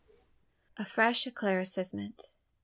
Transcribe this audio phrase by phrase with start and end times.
[0.77, 2.31] A FRESH ECLAIRCISSEMENT.